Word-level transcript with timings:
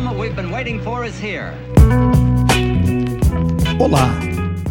moment 0.00 0.18
we've 0.18 0.34
been 0.34 0.50
waiting 0.50 0.80
for 0.80 1.06
is 1.06 1.14
here. 1.22 1.52
Olá, 3.78 4.10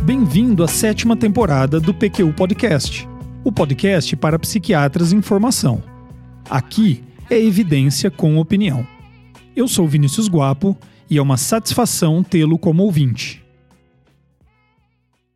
bem-vindo 0.04 0.64
à 0.64 0.68
sétima 0.68 1.16
temporada 1.16 1.80
do 1.80 1.94
PQU 1.94 2.34
Podcast, 2.34 3.08
o 3.42 3.50
podcast 3.50 4.18
para 4.18 4.38
psiquiatras 4.38 5.14
em 5.14 5.22
formação. 5.22 5.82
Aqui 6.50 7.02
é 7.30 7.40
evidência 7.42 8.12
com 8.12 8.38
opinião. 8.38 8.86
Eu 9.56 9.66
sou 9.66 9.88
Vinícius 9.88 10.28
Guapo 10.28 10.78
e 11.10 11.18
é 11.18 11.22
uma 11.22 11.38
satisfação 11.38 12.22
tê-lo 12.22 12.60
como 12.60 12.84
ouvinte. 12.84 13.42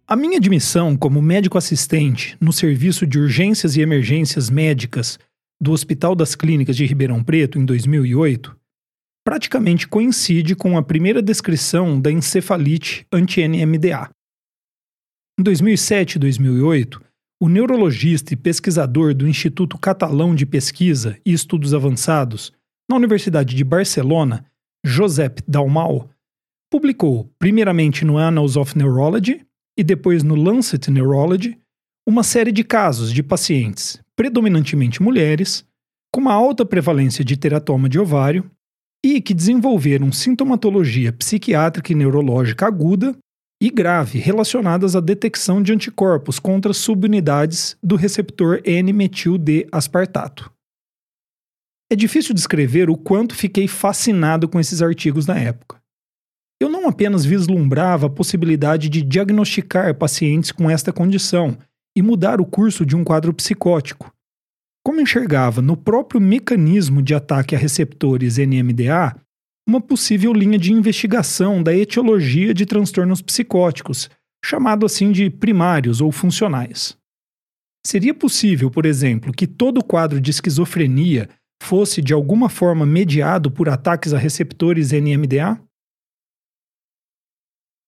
A 0.05 0.17
minha 0.17 0.37
admissão 0.37 0.97
como 0.97 1.21
médico 1.21 1.57
assistente 1.57 2.35
no 2.41 2.51
Serviço 2.51 3.07
de 3.07 3.19
Urgências 3.19 3.77
e 3.77 3.81
Emergências 3.81 4.49
Médicas 4.49 5.17
do 5.61 5.71
Hospital 5.71 6.13
das 6.13 6.35
Clínicas 6.35 6.75
de 6.75 6.85
Ribeirão 6.85 7.23
Preto 7.23 7.57
em 7.57 7.63
2008 7.63 8.56
praticamente 9.27 9.89
coincide 9.89 10.55
com 10.55 10.77
a 10.77 10.81
primeira 10.81 11.21
descrição 11.21 11.99
da 11.99 12.09
encefalite 12.09 13.05
anti-NMDA. 13.11 14.09
Em 15.37 15.43
2007 15.43 16.15
e 16.15 16.19
2008, 16.19 17.03
o 17.43 17.49
neurologista 17.49 18.33
e 18.33 18.37
pesquisador 18.37 19.13
do 19.13 19.27
Instituto 19.27 19.77
Catalão 19.77 20.33
de 20.33 20.45
Pesquisa 20.45 21.19
e 21.25 21.33
Estudos 21.33 21.73
Avançados, 21.73 22.53
na 22.89 22.95
Universidade 22.95 23.53
de 23.53 23.65
Barcelona, 23.65 24.45
Josep 24.85 25.43
Dalmau, 25.45 26.09
publicou, 26.71 27.29
primeiramente 27.37 28.05
no 28.05 28.17
Annals 28.17 28.55
of 28.55 28.77
Neurology 28.77 29.45
e 29.77 29.83
depois 29.83 30.23
no 30.23 30.35
Lancet 30.35 30.89
Neurology, 30.89 31.59
uma 32.07 32.23
série 32.23 32.53
de 32.53 32.63
casos 32.63 33.11
de 33.11 33.21
pacientes, 33.21 34.01
predominantemente 34.15 35.03
mulheres, 35.03 35.65
com 36.13 36.21
uma 36.21 36.33
alta 36.33 36.65
prevalência 36.65 37.25
de 37.25 37.35
teratoma 37.35 37.89
de 37.89 37.99
ovário 37.99 38.49
e 39.05 39.21
que 39.21 39.33
desenvolveram 39.33 40.11
sintomatologia 40.11 41.13
psiquiátrica 41.13 41.91
e 41.91 41.95
neurológica 41.95 42.65
aguda 42.65 43.15
e 43.61 43.69
grave 43.69 44.19
relacionadas 44.19 44.95
à 44.95 44.99
detecção 44.99 45.61
de 45.61 45.73
anticorpos 45.73 46.39
contra 46.39 46.73
subunidades 46.73 47.75
do 47.81 47.95
receptor 47.95 48.61
N-metil-D-aspartato. 48.63 50.51
É 51.91 51.95
difícil 51.95 52.35
descrever 52.35 52.89
o 52.89 52.97
quanto 52.97 53.33
fiquei 53.33 53.67
fascinado 53.67 54.47
com 54.47 54.59
esses 54.59 54.81
artigos 54.81 55.25
na 55.25 55.37
época. 55.39 55.77
Eu 56.59 56.69
não 56.69 56.87
apenas 56.87 57.23
vislumbrava 57.23 58.07
a 58.07 58.09
possibilidade 58.09 58.89
de 58.89 59.01
diagnosticar 59.01 59.95
pacientes 59.95 60.51
com 60.51 60.69
esta 60.69 60.91
condição 60.91 61.57
e 61.95 62.01
mudar 62.01 62.41
o 62.41 62.45
curso 62.45 62.85
de 62.85 62.95
um 62.95 63.03
quadro 63.03 63.33
psicótico, 63.33 64.11
como 64.87 65.01
enxergava 65.01 65.61
no 65.61 65.75
próprio 65.75 66.21
mecanismo 66.21 67.01
de 67.01 67.13
ataque 67.13 67.53
a 67.53 67.59
receptores 67.59 68.37
NMDA 68.37 69.19
uma 69.67 69.81
possível 69.81 70.31
linha 70.31 70.57
de 70.57 70.71
investigação 70.71 71.61
da 71.61 71.75
etiologia 71.75 72.53
de 72.53 72.65
transtornos 72.65 73.21
psicóticos, 73.21 74.09
chamado 74.41 74.85
assim 74.85 75.11
de 75.11 75.29
primários 75.29 75.99
ou 75.99 76.09
funcionais. 76.09 76.97
Seria 77.85 78.13
possível, 78.13 78.71
por 78.71 78.85
exemplo, 78.85 79.33
que 79.33 79.45
todo 79.45 79.83
quadro 79.83 80.21
de 80.21 80.31
esquizofrenia 80.31 81.27
fosse 81.61 82.01
de 82.01 82.13
alguma 82.13 82.47
forma 82.47 82.85
mediado 82.85 83.51
por 83.51 83.67
ataques 83.67 84.13
a 84.13 84.17
receptores 84.17 84.93
NMDA? 84.93 85.61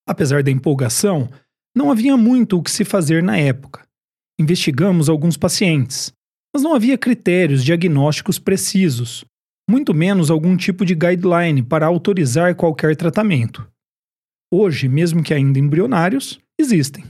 Apesar 0.05 0.44
da 0.44 0.52
empolgação, 0.52 1.30
não 1.73 1.89
havia 1.89 2.17
muito 2.17 2.58
o 2.58 2.61
que 2.61 2.70
se 2.70 2.83
fazer 2.83 3.23
na 3.23 3.38
época. 3.38 3.88
Investigamos 4.38 5.08
alguns 5.08 5.38
pacientes, 5.38 6.14
mas 6.53 6.64
não 6.64 6.73
havia 6.73 6.97
critérios 6.97 7.64
diagnósticos 7.64 8.39
precisos, 8.39 9.23
muito 9.69 9.94
menos 9.94 10.31
algum 10.31 10.58
tipo 10.58 10.83
de 10.83 10.95
guideline 10.95 11.61
para 11.61 11.86
autorizar 11.86 12.55
qualquer 12.55 12.95
tratamento. 12.95 13.67
Hoje, 14.52 14.88
mesmo 14.88 15.22
que 15.22 15.33
ainda 15.33 15.59
embrionários, 15.59 16.39
existem. 16.59 17.04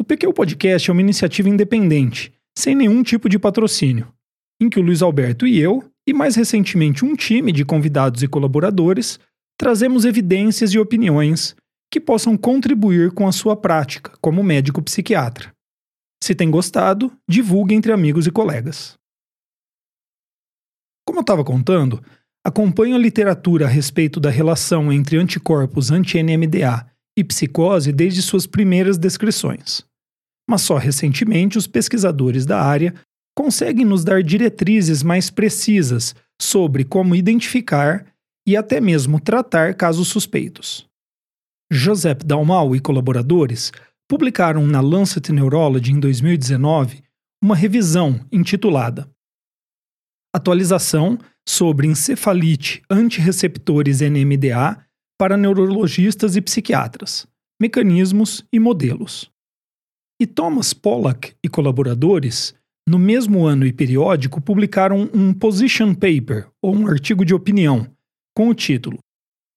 O 0.00 0.04
PQ 0.04 0.32
Podcast 0.32 0.88
é 0.88 0.92
uma 0.92 1.00
iniciativa 1.00 1.48
independente, 1.48 2.32
sem 2.56 2.74
nenhum 2.74 3.02
tipo 3.02 3.28
de 3.28 3.38
patrocínio, 3.38 4.12
em 4.60 4.68
que 4.68 4.78
o 4.78 4.82
Luiz 4.82 5.02
Alberto 5.02 5.46
e 5.46 5.58
eu, 5.58 5.82
e 6.06 6.12
mais 6.12 6.36
recentemente 6.36 7.04
um 7.04 7.16
time 7.16 7.50
de 7.50 7.64
convidados 7.64 8.22
e 8.22 8.28
colaboradores, 8.28 9.18
trazemos 9.58 10.04
evidências 10.04 10.72
e 10.72 10.78
opiniões 10.78 11.56
que 11.90 12.00
possam 12.00 12.36
contribuir 12.36 13.12
com 13.12 13.26
a 13.26 13.32
sua 13.32 13.56
prática 13.56 14.12
como 14.20 14.42
médico 14.42 14.82
psiquiatra. 14.82 15.53
Se 16.24 16.34
tem 16.34 16.50
gostado, 16.50 17.12
divulgue 17.28 17.74
entre 17.74 17.92
amigos 17.92 18.26
e 18.26 18.30
colegas. 18.30 18.94
Como 21.06 21.18
eu 21.18 21.20
estava 21.20 21.44
contando, 21.44 22.02
acompanho 22.42 22.96
a 22.96 22.98
literatura 22.98 23.66
a 23.66 23.68
respeito 23.68 24.18
da 24.18 24.30
relação 24.30 24.90
entre 24.90 25.18
anticorpos 25.18 25.90
anti-NMDA 25.90 26.90
e 27.14 27.22
psicose 27.22 27.92
desde 27.92 28.22
suas 28.22 28.46
primeiras 28.46 28.96
descrições. 28.96 29.84
Mas 30.48 30.62
só 30.62 30.78
recentemente 30.78 31.58
os 31.58 31.66
pesquisadores 31.66 32.46
da 32.46 32.58
área 32.58 32.94
conseguem 33.36 33.84
nos 33.84 34.02
dar 34.02 34.22
diretrizes 34.22 35.02
mais 35.02 35.28
precisas 35.28 36.14
sobre 36.40 36.84
como 36.84 37.14
identificar 37.14 38.06
e 38.48 38.56
até 38.56 38.80
mesmo 38.80 39.20
tratar 39.20 39.74
casos 39.74 40.08
suspeitos. 40.08 40.88
Joseph 41.70 42.22
Dalmau 42.24 42.74
e 42.74 42.80
colaboradores 42.80 43.70
publicaram 44.08 44.66
na 44.66 44.80
Lancet 44.80 45.32
Neurology 45.32 45.92
em 45.92 46.00
2019 46.00 47.02
uma 47.42 47.56
revisão 47.56 48.24
intitulada 48.30 49.08
Atualização 50.34 51.16
sobre 51.48 51.86
encefalite 51.86 52.82
antireceptores 52.90 54.00
NMDA 54.00 54.84
para 55.16 55.36
neurologistas 55.36 56.34
e 56.34 56.40
psiquiatras, 56.40 57.24
mecanismos 57.62 58.44
e 58.52 58.58
modelos. 58.58 59.30
E 60.20 60.26
Thomas 60.26 60.74
Pollack 60.74 61.36
e 61.40 61.48
colaboradores, 61.48 62.52
no 62.88 62.98
mesmo 62.98 63.46
ano 63.46 63.64
e 63.64 63.72
periódico, 63.72 64.40
publicaram 64.40 65.08
um 65.14 65.32
position 65.32 65.94
paper, 65.94 66.48
ou 66.60 66.74
um 66.74 66.88
artigo 66.88 67.24
de 67.24 67.32
opinião, 67.32 67.88
com 68.36 68.48
o 68.48 68.54
título 68.54 68.98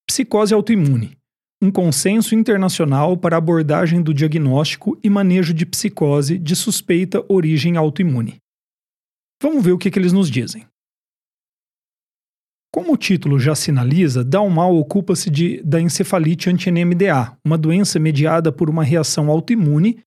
Psicose 0.07 0.53
autoimune 0.53 1.16
um 1.61 1.71
consenso 1.71 2.35
internacional 2.35 3.17
para 3.17 3.37
abordagem 3.37 4.01
do 4.01 4.13
diagnóstico 4.13 4.97
e 5.03 5.09
manejo 5.09 5.53
de 5.53 5.65
psicose 5.65 6.37
de 6.37 6.55
suspeita 6.55 7.25
origem 7.27 7.77
autoimune. 7.77 8.37
Vamos 9.41 9.63
ver 9.63 9.71
o 9.71 9.77
que, 9.77 9.89
que 9.89 9.97
eles 9.97 10.13
nos 10.13 10.29
dizem. 10.29 10.65
Como 12.71 12.93
o 12.93 12.97
título 12.97 13.39
já 13.39 13.55
sinaliza, 13.55 14.23
Dalmal 14.23 14.75
ocupa-se 14.75 15.31
da 15.63 15.81
encefalite 15.81 16.49
anti-NMDA, 16.49 17.35
uma 17.43 17.57
doença 17.57 17.97
mediada 17.97 18.51
por 18.51 18.69
uma 18.69 18.83
reação 18.83 19.31
autoimune 19.31 19.99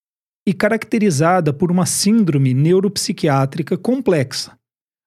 e 0.46 0.54
caracterizada 0.54 1.52
por 1.52 1.70
uma 1.70 1.84
síndrome 1.84 2.54
neuropsiquiátrica 2.54 3.76
complexa, 3.76 4.56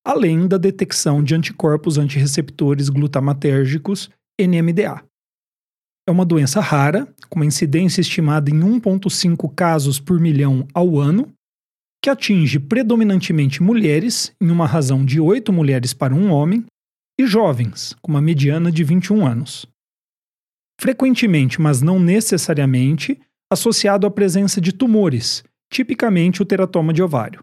além 0.06 0.48
da 0.48 0.58
detecção 0.58 1.24
de 1.24 1.36
anticorpos 1.36 1.98
antirreceptores 1.98 2.90
glutamatérgicos 2.90 4.10
NMDA. 4.40 5.04
É 6.08 6.12
uma 6.12 6.26
doença 6.26 6.60
rara, 6.60 7.08
com 7.30 7.40
uma 7.40 7.46
incidência 7.46 8.02
estimada 8.02 8.50
em 8.50 8.60
1,5 8.60 9.54
casos 9.56 10.00
por 10.00 10.20
milhão 10.20 10.68
ao 10.74 11.00
ano, 11.00 11.34
que 12.04 12.10
atinge 12.10 12.60
predominantemente 12.60 13.64
mulheres, 13.64 14.36
em 14.42 14.52
uma 14.52 14.68
razão 14.68 15.06
de 15.06 15.22
8 15.22 15.54
mulheres 15.54 15.94
para 15.94 16.14
um 16.14 16.30
homem, 16.30 16.66
e 17.18 17.26
jovens, 17.26 17.96
com 18.02 18.12
uma 18.12 18.22
mediana 18.22 18.70
de 18.70 18.84
21 18.84 19.26
anos. 19.26 19.66
Frequentemente, 20.82 21.62
mas 21.62 21.82
não 21.82 22.00
necessariamente, 22.00 23.18
associado 23.50 24.06
à 24.06 24.12
presença 24.12 24.60
de 24.60 24.74
tumores, 24.74 25.44
tipicamente 25.72 26.42
o 26.42 26.46
teratoma 26.46 26.92
de 26.92 27.02
ovário. 27.02 27.42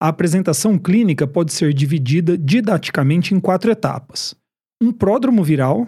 A 0.00 0.08
apresentação 0.08 0.78
clínica 0.78 1.26
pode 1.26 1.52
ser 1.52 1.74
dividida 1.74 2.38
didaticamente 2.38 3.34
em 3.34 3.40
quatro 3.40 3.70
etapas: 3.70 4.34
um 4.82 4.90
pródromo 4.90 5.44
viral, 5.44 5.86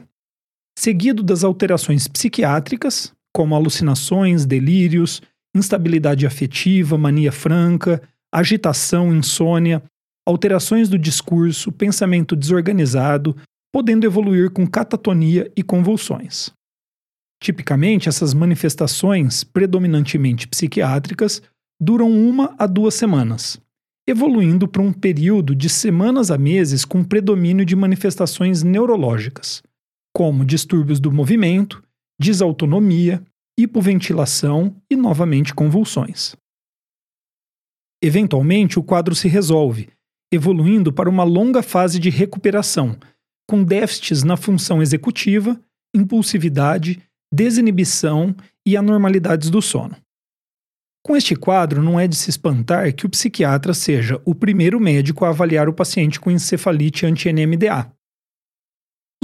seguido 0.76 1.22
das 1.22 1.44
alterações 1.44 2.08
psiquiátricas, 2.08 3.12
como 3.34 3.54
alucinações, 3.54 4.44
delírios, 4.44 5.22
instabilidade 5.54 6.26
afetiva, 6.26 6.98
mania 6.98 7.32
franca, 7.32 8.02
agitação, 8.32 9.14
insônia, 9.14 9.82
alterações 10.26 10.88
do 10.88 10.98
discurso, 10.98 11.70
pensamento 11.70 12.34
desorganizado, 12.34 13.36
podendo 13.72 14.04
evoluir 14.04 14.50
com 14.50 14.66
catatonia 14.66 15.50
e 15.56 15.62
convulsões. 15.62 16.50
Tipicamente, 17.42 18.08
essas 18.08 18.32
manifestações, 18.32 19.44
predominantemente 19.44 20.48
psiquiátricas, 20.48 21.42
duram 21.80 22.10
uma 22.10 22.54
a 22.58 22.66
duas 22.66 22.94
semanas, 22.94 23.60
evoluindo 24.08 24.66
para 24.66 24.80
um 24.80 24.92
período 24.92 25.54
de 25.54 25.68
semanas 25.68 26.30
a 26.30 26.38
meses 26.38 26.84
com 26.84 27.04
predomínio 27.04 27.64
de 27.64 27.76
manifestações 27.76 28.62
neurológicas 28.62 29.62
como 30.14 30.44
distúrbios 30.44 31.00
do 31.00 31.10
movimento, 31.10 31.82
desautonomia, 32.20 33.22
hipoventilação 33.58 34.74
e 34.90 34.96
novamente 34.96 35.52
convulsões. 35.52 36.36
Eventualmente, 38.02 38.78
o 38.78 38.82
quadro 38.82 39.14
se 39.14 39.28
resolve, 39.28 39.88
evoluindo 40.32 40.92
para 40.92 41.08
uma 41.08 41.24
longa 41.24 41.62
fase 41.62 41.98
de 41.98 42.10
recuperação, 42.10 42.96
com 43.48 43.64
déficits 43.64 44.22
na 44.22 44.36
função 44.36 44.80
executiva, 44.80 45.60
impulsividade, 45.94 47.02
desinibição 47.32 48.34
e 48.66 48.76
anormalidades 48.76 49.50
do 49.50 49.60
sono. 49.60 49.96
Com 51.04 51.16
este 51.16 51.36
quadro, 51.36 51.82
não 51.82 52.00
é 52.00 52.08
de 52.08 52.16
se 52.16 52.30
espantar 52.30 52.94
que 52.94 53.04
o 53.04 53.10
psiquiatra 53.10 53.74
seja 53.74 54.20
o 54.24 54.34
primeiro 54.34 54.80
médico 54.80 55.24
a 55.24 55.28
avaliar 55.28 55.68
o 55.68 55.74
paciente 55.74 56.18
com 56.18 56.30
encefalite 56.30 57.04
anti-NMDA. 57.04 57.92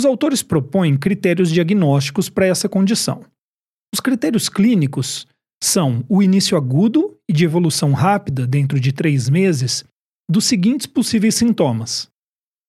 Os 0.00 0.06
autores 0.06 0.43
propõem 0.43 0.97
critérios 0.97 1.50
diagnósticos 1.50 2.31
para 2.31 2.47
essa 2.47 2.70
condição. 2.70 3.23
Os 3.93 4.00
critérios 4.00 4.49
clínicos 4.49 5.26
são 5.62 6.02
o 6.08 6.23
início 6.23 6.56
agudo 6.56 7.19
e 7.29 7.35
de 7.35 7.44
evolução 7.44 7.93
rápida, 7.93 8.47
dentro 8.47 8.81
de 8.81 8.94
três 8.94 9.29
meses, 9.29 9.85
dos 10.26 10.47
seguintes 10.47 10.87
possíveis 10.87 11.35
sintomas: 11.35 12.08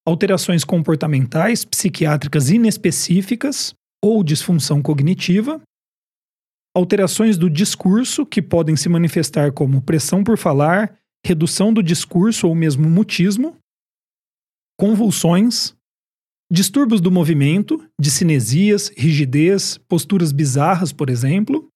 alterações 0.06 0.66
comportamentais 0.66 1.64
psiquiátricas 1.64 2.50
inespecíficas 2.50 3.74
ou 4.04 4.22
disfunção 4.26 4.82
cognitiva, 4.82 5.62
alterações 6.76 7.38
do 7.38 7.50
discurso 7.50 8.26
que 8.26 8.42
podem 8.42 8.76
se 8.76 8.90
manifestar 8.90 9.54
como 9.54 9.82
pressão 9.82 10.22
por 10.22 10.38
falar, 10.38 11.00
redução 11.26 11.74
do 11.74 11.82
discurso 11.82 12.46
ou 12.50 12.54
mesmo 12.54 12.90
mutismo, 12.90 13.56
convulsões, 14.78 15.74
distúrbios 16.52 17.00
do 17.00 17.10
movimento, 17.10 17.82
discinesias, 17.98 18.92
rigidez, 18.98 19.78
posturas 19.88 20.34
bizarras, 20.34 20.92
por 20.92 21.10
exemplo, 21.10 21.70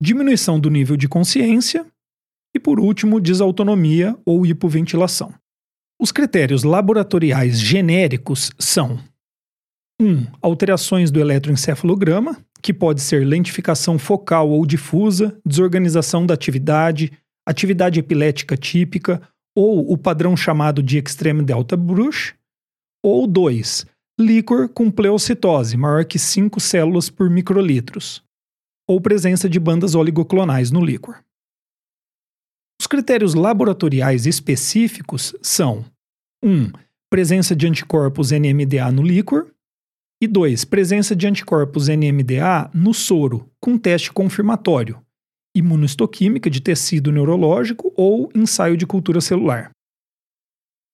diminuição 0.00 0.60
do 0.60 0.68
nível 0.68 0.94
de 0.94 1.08
consciência 1.08 1.86
e, 2.54 2.60
por 2.60 2.78
último, 2.78 3.18
desautonomia 3.18 4.14
ou 4.26 4.44
hipoventilação. 4.44 5.32
Os 5.98 6.12
critérios 6.12 6.64
laboratoriais 6.64 7.58
genéricos 7.58 8.52
são 8.58 9.00
1. 10.00 10.06
Um, 10.06 10.26
alterações 10.42 11.10
do 11.10 11.18
eletroencefalograma, 11.18 12.36
que 12.62 12.74
pode 12.74 13.00
ser 13.00 13.26
lentificação 13.26 13.98
focal 13.98 14.50
ou 14.50 14.64
difusa, 14.66 15.36
desorganização 15.44 16.26
da 16.26 16.34
atividade, 16.34 17.10
atividade 17.46 17.98
epilética 17.98 18.56
típica 18.56 19.20
ou 19.56 19.90
o 19.90 19.96
padrão 19.96 20.36
chamado 20.36 20.82
de 20.82 20.98
extreme 20.98 21.42
delta 21.42 21.76
brush, 21.76 22.37
ou 23.08 23.26
2. 23.26 23.86
Líquor 24.20 24.68
com 24.68 24.90
pleocitose, 24.90 25.76
maior 25.76 26.04
que 26.04 26.18
5 26.18 26.60
células 26.60 27.08
por 27.08 27.30
microlitros, 27.30 28.22
ou 28.88 29.00
presença 29.00 29.48
de 29.48 29.60
bandas 29.60 29.94
oligoclonais 29.94 30.70
no 30.70 30.84
líquor. 30.84 31.22
Os 32.80 32.86
critérios 32.86 33.34
laboratoriais 33.34 34.26
específicos 34.26 35.34
são 35.42 35.84
1. 36.42 36.50
Um, 36.50 36.72
presença 37.10 37.54
de 37.54 37.66
anticorpos 37.66 38.30
NMDA 38.30 38.90
no 38.92 39.02
líquor, 39.02 39.50
e 40.20 40.26
2. 40.26 40.64
Presença 40.64 41.14
de 41.14 41.26
anticorpos 41.26 41.88
NMDA 41.88 42.70
no 42.74 42.92
soro, 42.92 43.48
com 43.60 43.78
teste 43.78 44.12
confirmatório, 44.12 45.00
imunohistoquímica 45.54 46.50
de 46.50 46.60
tecido 46.60 47.12
neurológico 47.12 47.92
ou 47.96 48.30
ensaio 48.34 48.76
de 48.76 48.86
cultura 48.86 49.20
celular. 49.20 49.70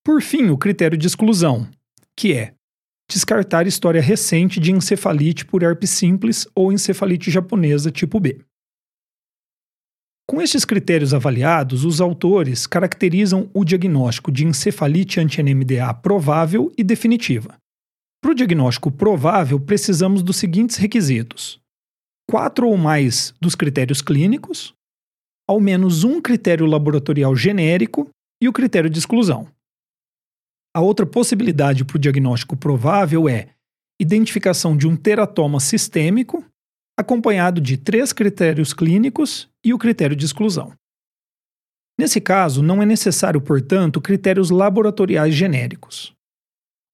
Por 0.04 0.20
fim, 0.20 0.50
o 0.50 0.58
critério 0.58 0.98
de 0.98 1.06
exclusão, 1.06 1.66
que 2.16 2.32
é 2.32 2.54
descartar 3.10 3.66
história 3.66 4.00
recente 4.00 4.58
de 4.58 4.72
encefalite 4.72 5.44
por 5.44 5.62
herpes 5.62 5.90
simples 5.90 6.46
ou 6.54 6.72
encefalite 6.72 7.30
japonesa 7.30 7.90
tipo 7.90 8.18
B. 8.18 8.40
Com 10.26 10.40
estes 10.40 10.64
critérios 10.64 11.12
avaliados, 11.12 11.84
os 11.84 12.00
autores 12.00 12.66
caracterizam 12.66 13.50
o 13.52 13.62
diagnóstico 13.62 14.32
de 14.32 14.46
encefalite 14.46 15.20
anti-NMDA 15.20 15.92
provável 15.94 16.72
e 16.78 16.82
definitiva. 16.82 17.58
Para 18.22 18.32
o 18.32 18.34
diagnóstico 18.34 18.90
provável, 18.90 19.60
precisamos 19.60 20.22
dos 20.22 20.36
seguintes 20.36 20.76
requisitos: 20.76 21.60
quatro 22.28 22.66
ou 22.66 22.76
mais 22.78 23.34
dos 23.38 23.54
critérios 23.54 24.00
clínicos, 24.00 24.72
ao 25.46 25.60
menos 25.60 26.04
um 26.04 26.22
critério 26.22 26.64
laboratorial 26.64 27.36
genérico 27.36 28.08
e 28.42 28.48
o 28.48 28.52
critério 28.52 28.88
de 28.88 28.98
exclusão. 28.98 29.46
A 30.74 30.80
outra 30.80 31.06
possibilidade 31.06 31.84
para 31.84 31.96
o 31.96 32.00
diagnóstico 32.00 32.56
provável 32.56 33.28
é 33.28 33.50
identificação 34.00 34.76
de 34.76 34.88
um 34.88 34.96
teratoma 34.96 35.60
sistêmico, 35.60 36.44
acompanhado 36.98 37.60
de 37.60 37.76
três 37.76 38.12
critérios 38.12 38.72
clínicos 38.72 39.48
e 39.64 39.72
o 39.72 39.78
critério 39.78 40.16
de 40.16 40.24
exclusão. 40.24 40.72
Nesse 41.96 42.20
caso, 42.20 42.60
não 42.60 42.82
é 42.82 42.86
necessário, 42.86 43.40
portanto, 43.40 44.00
critérios 44.00 44.50
laboratoriais 44.50 45.32
genéricos. 45.32 46.12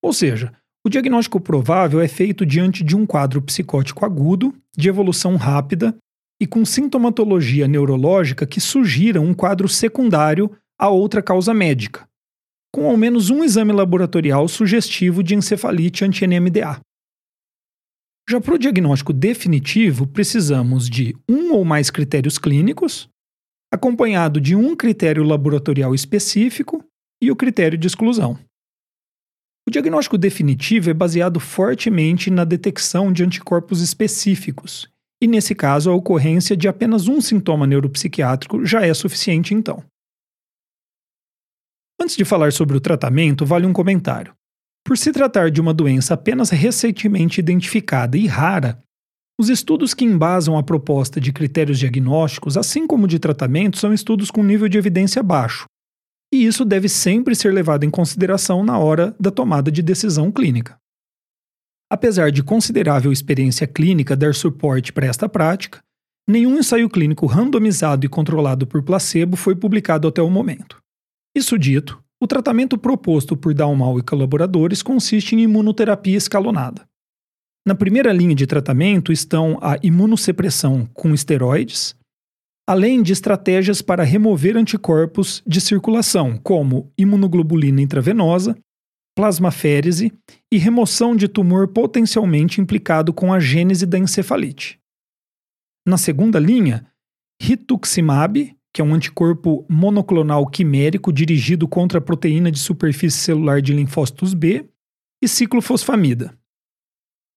Ou 0.03 0.13
seja, 0.13 0.53
o 0.85 0.91
diagnóstico 0.91 1.41
provável 1.41 2.01
é 2.01 2.09
feito 2.09 2.45
diante 2.45 2.85
de 2.85 2.95
um 2.95 3.07
quadro 3.07 3.41
psicótico 3.41 4.05
agudo, 4.05 4.55
de 4.77 4.91
evolução 4.91 5.37
rápida 5.37 5.97
e 6.41 6.47
com 6.47 6.65
sintomatologia 6.65 7.67
neurológica 7.67 8.47
que 8.47 8.61
sugira 8.61 9.21
um 9.21 9.33
quadro 9.33 9.69
secundário 9.69 10.51
a 10.79 10.89
outra 10.89 11.23
causa 11.23 11.53
médica, 11.53 12.09
com 12.73 12.89
ao 12.89 12.97
menos 12.97 13.31
um 13.31 13.43
exame 13.43 13.73
laboratorial 13.73 14.47
sugestivo 14.49 15.23
de 15.23 15.35
encefalite 15.35 16.05
anti-NMDA. 16.05 16.81
Já 18.29 18.41
para 18.41 18.55
o 18.55 18.59
diagnóstico 18.59 19.13
definitivo, 19.13 20.07
precisamos 20.07 20.89
de 20.89 21.17
um 21.29 21.53
ou 21.53 21.65
mais 21.65 21.91
critérios 21.91 22.39
clínicos, 22.39 23.09
acompanhado 23.73 24.41
de 24.41 24.55
um 24.55 24.77
critério 24.77 25.25
laboratorial 25.25 25.95
específico 25.95 26.85
e 27.21 27.31
o 27.31 27.37
critério 27.37 27.77
de 27.77 27.87
exclusão. 27.87 28.39
O 29.69 29.71
diagnóstico 29.71 30.17
definitivo 30.17 30.91
é 30.91 30.95
baseado 30.95 31.39
fortemente 31.39 32.31
na 32.31 32.45
detecção 32.45 33.13
de 33.13 33.23
anticorpos 33.23 33.81
específicos, 33.81 34.89
e 35.23 35.27
nesse 35.27 35.55
caso 35.55 35.91
a 35.91 35.95
ocorrência 35.95 36.57
de 36.57 36.67
apenas 36.67 37.09
um 37.09 37.21
sintoma 37.21 37.67
neuropsiquiátrico 37.67 38.65
já 38.65 38.87
é 38.87 38.95
suficiente 38.95 39.55
então. 39.55 39.85
Antes 42.01 42.17
de 42.17 42.25
falar 42.25 42.51
sobre 42.51 42.77
o 42.77 42.81
tratamento, 42.81 43.45
vale 43.45 43.67
um 43.67 43.75
comentário. 43.75 44.33
Por 44.83 44.97
se 44.97 45.13
tratar 45.13 45.51
de 45.51 45.61
uma 45.61 45.75
doença 45.75 46.15
apenas 46.15 46.49
recentemente 46.49 47.41
identificada 47.41 48.17
e 48.17 48.27
rara, 48.27 48.83
os 49.39 49.51
estudos 49.51 49.93
que 49.93 50.05
embasam 50.05 50.57
a 50.57 50.63
proposta 50.63 51.21
de 51.21 51.31
critérios 51.31 51.79
diagnósticos, 51.79 52.57
assim 52.57 52.87
como 52.87 53.07
de 53.07 53.19
tratamento, 53.19 53.77
são 53.77 53.93
estudos 53.93 54.31
com 54.31 54.43
nível 54.43 54.69
de 54.69 54.79
evidência 54.79 55.23
baixo. 55.23 55.67
E 56.33 56.47
isso 56.47 56.65
deve 56.65 56.89
sempre 56.89 57.35
ser 57.35 57.53
levado 57.53 57.85
em 57.85 57.91
consideração 57.91 58.65
na 58.65 58.79
hora 58.79 59.15
da 59.21 59.31
tomada 59.31 59.71
de 59.71 59.83
decisão 59.83 60.33
clínica. 60.33 60.79
Apesar 61.91 62.31
de 62.31 62.43
considerável 62.43 63.13
experiência 63.13 63.67
clínica 63.67 64.17
dar 64.17 64.35
suporte 64.35 64.93
para 64.93 65.07
esta 65.07 65.29
prática, 65.29 65.81
nenhum 66.27 66.59
ensaio 66.59 66.89
clínico 66.89 67.27
randomizado 67.27 68.07
e 68.07 68.09
controlado 68.09 68.67
por 68.67 68.83
placebo 68.83 69.37
foi 69.37 69.55
publicado 69.55 70.09
até 70.09 70.23
o 70.23 70.31
momento. 70.31 70.80
Isso 71.35 71.59
dito, 71.59 72.03
o 72.21 72.27
tratamento 72.27 72.77
proposto 72.77 73.37
por 73.37 73.55
Dalmal 73.55 73.99
e 73.99 74.03
colaboradores 74.03 74.83
consiste 74.83 75.35
em 75.35 75.41
imunoterapia 75.41 76.17
escalonada. 76.17 76.87
Na 77.67 77.75
primeira 77.75 78.13
linha 78.13 78.35
de 78.35 78.47
tratamento 78.47 79.13
estão 79.13 79.59
a 79.63 79.79
imunossupressão 79.83 80.87
com 80.93 81.15
esteroides, 81.15 81.95
além 82.69 83.03
de 83.03 83.13
estratégias 83.13 83.83
para 83.83 84.05
remover 84.05 84.57
anticorpos 84.57 85.43
de 85.47 85.61
circulação, 85.61 86.37
como 86.37 86.93
imunoglobulina 86.97 87.83
intravenosa, 87.83 88.57
plasmaférese 89.17 90.13
e 90.53 90.57
remoção 90.57 91.17
de 91.17 91.29
tumor 91.29 91.69
potencialmente 91.69 92.61
implicado 92.61 93.13
com 93.13 93.33
a 93.33 93.41
gênese 93.41 93.87
da 93.87 93.99
encefalite. 93.99 94.79
Na 95.87 95.99
segunda 95.99 96.39
linha, 96.39 96.87
rituximab, 97.43 98.55
que 98.81 98.83
é 98.83 98.87
um 98.87 98.95
anticorpo 98.95 99.67
monoclonal 99.69 100.47
quimérico 100.47 101.13
dirigido 101.13 101.69
contra 101.69 101.99
a 101.99 102.01
proteína 102.01 102.51
de 102.51 102.59
superfície 102.59 103.19
celular 103.19 103.61
de 103.61 103.75
linfócitos 103.75 104.33
B, 104.33 104.71
e 105.23 105.29
ciclofosfamida. 105.29 106.35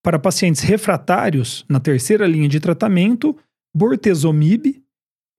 Para 0.01 0.17
pacientes 0.17 0.61
refratários, 0.61 1.65
na 1.67 1.81
terceira 1.81 2.25
linha 2.25 2.47
de 2.47 2.61
tratamento, 2.61 3.37
bortezomib, 3.75 4.81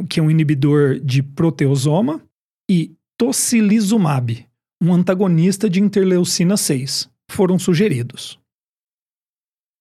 que 0.06 0.20
é 0.20 0.22
um 0.22 0.30
inibidor 0.30 1.00
de 1.00 1.22
proteosoma, 1.22 2.22
e 2.70 2.94
tocilizumab, 3.18 4.46
um 4.82 4.92
antagonista 4.92 5.70
de 5.70 5.80
interleucina 5.80 6.58
6, 6.58 7.10
foram 7.30 7.58
sugeridos. 7.58 8.38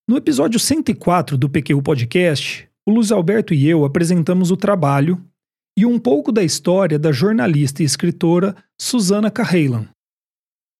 No 0.07 0.15
episódio 0.15 0.57
104 0.57 1.37
do 1.37 1.49
PQ 1.49 1.81
Podcast, 1.81 2.69
o 2.87 2.91
Luiz 2.91 3.11
Alberto 3.11 3.53
e 3.53 3.67
eu 3.67 3.83
apresentamos 3.83 4.51
o 4.51 4.55
trabalho 4.55 5.21
e 5.77 5.85
um 5.85 5.97
pouco 5.97 6.31
da 6.31 6.43
história 6.43 6.99
da 6.99 7.11
jornalista 7.11 7.81
e 7.81 7.85
escritora 7.85 8.55
Susana 8.79 9.31
Cahalan. 9.31 9.87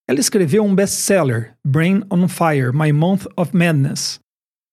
Ela 0.08 0.20
escreveu 0.20 0.64
um 0.64 0.76
best-seller, 0.76 1.56
Brain 1.66 2.04
on 2.12 2.28
Fire: 2.28 2.72
My 2.74 2.92
Month 2.92 3.26
of 3.38 3.56
Madness, 3.56 4.20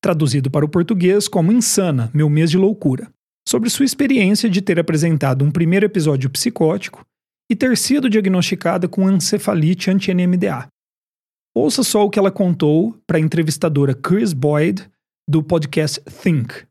traduzido 0.03 0.51
para 0.51 0.65
o 0.65 0.69
português 0.69 1.29
como 1.29 1.53
Insana: 1.53 2.11
Meu 2.13 2.29
Mês 2.29 2.51
de 2.51 2.59
Loucura, 2.59 3.11
sobre 3.49 3.71
sua 3.71 3.85
experiência 3.85 4.51
de 4.51 4.61
ter 4.61 4.79
apresentado 4.79 5.45
um 5.45 5.51
primeiro 5.51 5.87
episódio 5.87 6.29
psicótico 6.31 7.05
e 7.51 7.57
ter 7.57 7.77
sido 7.77 8.09
diagnosticada 8.09 8.89
com 8.89 9.11
encefalite 9.11 9.91
anti-NMDA. 9.91 10.69
Ouça 11.55 11.83
só 11.83 12.05
o 12.05 12.11
que 12.11 12.19
ela 12.19 12.31
contou 12.31 12.97
para 13.07 13.19
a 13.19 13.21
entrevistadora 13.21 13.93
Chris 13.95 14.33
Boyd 14.33 14.89
do 15.29 15.43
podcast 15.43 16.01
Think. 16.23 16.70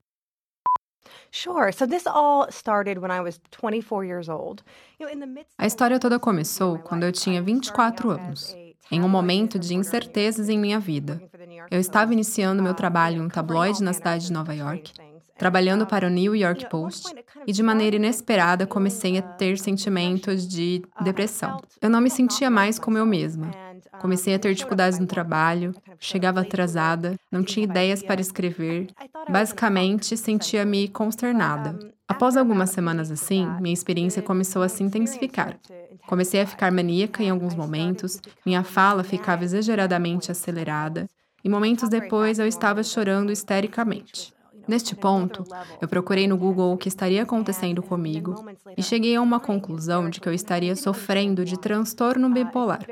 A 5.57 5.65
história 5.65 5.99
toda 5.99 6.19
começou 6.19 6.79
quando 6.79 7.03
eu 7.03 7.11
tinha 7.11 7.41
24 7.41 8.09
anos, 8.09 8.55
em 8.91 9.01
um 9.01 9.09
momento 9.09 9.59
de 9.59 9.75
incertezas 9.75 10.49
em 10.49 10.57
minha 10.57 10.79
vida. 10.79 11.21
Eu 11.69 11.79
estava 11.79 12.13
iniciando 12.13 12.63
meu 12.63 12.73
trabalho 12.73 13.17
em 13.17 13.25
um 13.25 13.29
tabloide 13.29 13.83
na 13.83 13.93
cidade 13.93 14.25
de 14.27 14.33
Nova 14.33 14.53
York, 14.53 14.91
trabalhando 15.37 15.85
para 15.85 16.07
o 16.07 16.09
New 16.09 16.35
York 16.35 16.69
Post, 16.69 17.13
e 17.47 17.53
de 17.53 17.63
maneira 17.63 17.95
inesperada 17.95 18.67
comecei 18.67 19.17
a 19.17 19.21
ter 19.21 19.57
sentimentos 19.57 20.47
de 20.47 20.81
depressão. 21.01 21.61
Eu 21.81 21.89
não 21.89 22.01
me 22.01 22.09
sentia 22.09 22.49
mais 22.49 22.77
como 22.77 22.97
eu 22.97 23.05
mesma. 23.05 23.51
Comecei 23.99 24.33
a 24.33 24.39
ter 24.39 24.53
dificuldades 24.53 24.99
no 24.99 25.05
trabalho, 25.05 25.75
chegava 25.99 26.41
atrasada, 26.41 27.15
não 27.31 27.43
tinha 27.43 27.63
ideias 27.63 28.01
para 28.01 28.21
escrever. 28.21 28.87
Basicamente, 29.29 30.15
sentia-me 30.17 30.87
consternada. 30.87 31.77
Após 32.07 32.35
algumas 32.35 32.71
semanas 32.71 33.11
assim, 33.11 33.47
minha 33.61 33.73
experiência 33.73 34.21
começou 34.21 34.61
a 34.61 34.69
se 34.69 34.81
intensificar. 34.83 35.59
Comecei 36.07 36.41
a 36.41 36.47
ficar 36.47 36.71
maníaca 36.71 37.21
em 37.21 37.29
alguns 37.29 37.53
momentos, 37.53 38.19
minha 38.45 38.63
fala 38.63 39.03
ficava 39.03 39.43
exageradamente 39.43 40.31
acelerada, 40.31 41.07
e 41.43 41.49
momentos 41.49 41.87
depois 41.87 42.39
eu 42.39 42.47
estava 42.47 42.83
chorando 42.83 43.31
histericamente. 43.31 44.33
Neste 44.69 44.95
ponto, 44.95 45.43
eu 45.81 45.87
procurei 45.87 46.27
no 46.27 46.37
Google 46.37 46.71
o 46.71 46.77
que 46.77 46.87
estaria 46.87 47.23
acontecendo 47.23 47.81
comigo 47.81 48.45
e 48.77 48.83
cheguei 48.83 49.15
a 49.15 49.21
uma 49.21 49.39
conclusão 49.39 50.11
de 50.11 50.21
que 50.21 50.29
eu 50.29 50.33
estaria 50.33 50.75
sofrendo 50.75 51.43
de 51.43 51.57
transtorno 51.57 52.29
bipolar. 52.29 52.85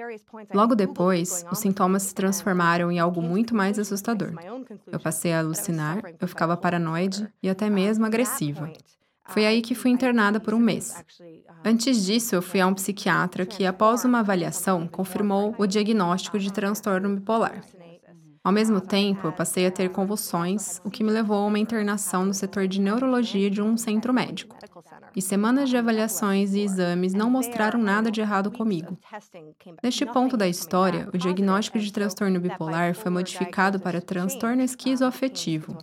Logo 0.51 0.73
depois, 0.73 1.45
os 1.51 1.59
sintomas 1.59 2.01
se 2.01 2.15
transformaram 2.15 2.91
em 2.91 2.97
algo 2.97 3.21
muito 3.21 3.55
mais 3.55 3.77
assustador. 3.77 4.33
Eu 4.91 4.99
passei 4.99 5.33
a 5.33 5.39
alucinar, 5.39 6.01
eu 6.19 6.27
ficava 6.27 6.57
paranoide 6.57 7.27
e 7.43 7.47
até 7.47 7.69
mesmo 7.69 8.07
agressiva. 8.07 8.71
Foi 9.27 9.45
aí 9.45 9.61
que 9.61 9.75
fui 9.75 9.91
internada 9.91 10.39
por 10.39 10.55
um 10.55 10.59
mês. 10.59 10.95
Antes 11.63 12.03
disso, 12.03 12.33
eu 12.33 12.41
fui 12.41 12.59
a 12.59 12.65
um 12.65 12.73
psiquiatra 12.73 13.45
que, 13.45 13.67
após 13.67 14.03
uma 14.03 14.19
avaliação, 14.19 14.87
confirmou 14.87 15.53
o 15.59 15.67
diagnóstico 15.67 16.39
de 16.39 16.51
transtorno 16.51 17.13
bipolar. 17.13 17.61
Ao 18.47 18.53
mesmo 18.53 18.79
tempo, 18.79 19.27
eu 19.27 19.33
passei 19.33 19.67
a 19.67 19.71
ter 19.71 19.89
convulsões, 19.89 20.79
o 20.81 20.89
que 20.89 21.03
me 21.03 21.11
levou 21.11 21.43
a 21.43 21.47
uma 21.47 21.59
internação 21.59 22.23
no 22.23 22.33
setor 22.33 22.65
de 22.65 22.79
neurologia 22.79 23.49
de 23.49 23.61
um 23.61 23.75
centro 23.75 24.13
médico. 24.13 24.55
E 25.13 25.21
semanas 25.21 25.67
de 25.67 25.75
avaliações 25.75 26.53
e 26.53 26.61
exames 26.61 27.13
não 27.13 27.29
mostraram 27.29 27.77
nada 27.77 28.09
de 28.09 28.21
errado 28.21 28.49
comigo. 28.49 28.97
Neste 29.83 30.05
ponto 30.05 30.37
da 30.37 30.47
história, 30.47 31.09
o 31.13 31.17
diagnóstico 31.17 31.77
de 31.77 31.91
transtorno 31.91 32.39
bipolar 32.39 32.95
foi 32.95 33.11
modificado 33.11 33.81
para 33.81 33.99
transtorno 33.99 34.61
esquizoafetivo. 34.61 35.77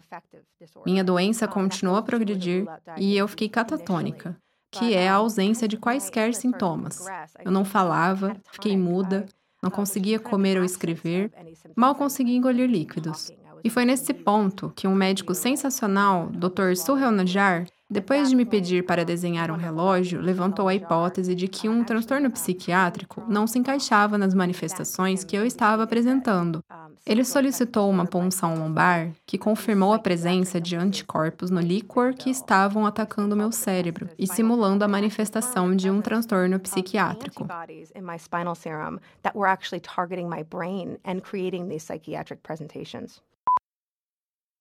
Minha 0.87 1.05
doença 1.05 1.47
continuou 1.47 1.99
a 1.99 2.03
progredir 2.03 2.65
e 2.97 3.15
eu 3.15 3.29
fiquei 3.29 3.51
catatônica, 3.51 4.39
que 4.73 4.95
é 4.95 5.07
a 5.07 5.17
ausência 5.17 5.69
de 5.69 5.77
quaisquer 5.77 6.33
sintomas. 6.33 7.05
Eu 7.45 7.53
não 7.53 7.63
falava, 7.63 8.35
fiquei 8.51 8.75
muda, 8.75 9.27
não 9.65 9.71
conseguia 9.71 10.19
comer 10.19 10.59
ou 10.59 10.65
escrever, 10.65 11.33
mal 11.75 11.95
conseguia 11.95 12.37
engolir 12.37 12.69
líquidos. 12.69 13.33
E 13.65 13.71
foi 13.71 13.87
nesse 13.87 14.13
ponto 14.13 14.71
que 14.77 14.87
um 14.87 14.95
médico 14.95 15.35
sensacional, 15.35 16.29
Dr. 16.31 16.77
Suhel 16.77 17.11
Najar, 17.11 17.67
depois 17.89 18.31
de 18.31 18.35
me 18.35 18.47
pedir 18.47 18.85
para 18.85 19.05
desenhar 19.05 19.51
um 19.51 19.57
relógio, 19.57 20.21
levantou 20.21 20.69
a 20.69 20.75
hipótese 20.75 21.35
de 21.35 21.47
que 21.47 21.69
um 21.69 21.85
transtorno 21.85 22.31
psiquiátrico 22.31 23.23
não 23.29 23.47
se 23.47 23.59
encaixava 23.59 24.17
nas 24.17 24.33
manifestações 24.33 25.23
que 25.23 25.37
eu 25.37 25.45
estava 25.45 25.83
apresentando. 25.83 26.65
Ele 27.05 27.25
solicitou 27.25 27.91
uma 27.91 28.07
punção 28.07 28.55
lombar 28.55 29.13
que 29.27 29.37
confirmou 29.37 29.93
a 29.93 29.99
presença 29.99 30.59
de 30.59 30.75
anticorpos 30.75 31.51
no 31.51 31.61
líquor 31.61 32.15
que 32.15 32.31
estavam 32.31 32.87
atacando 32.87 33.37
meu 33.37 33.53
cérebro 33.53 34.09
e 34.19 34.27
simulando 34.27 34.83
a 34.85 34.89
manifestação 34.89 35.77
de 35.77 35.91
um 35.91 36.01
transtorno 36.01 36.59
psiquiátrico. 36.59 37.47